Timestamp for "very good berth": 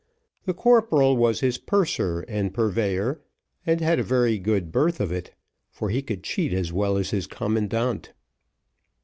4.03-4.99